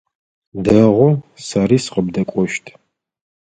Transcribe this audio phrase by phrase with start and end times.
[0.63, 1.09] Дэгъу,
[1.45, 2.65] сэри сыкъыбдэкӏощт.